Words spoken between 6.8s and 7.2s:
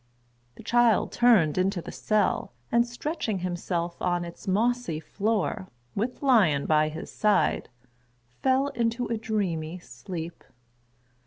his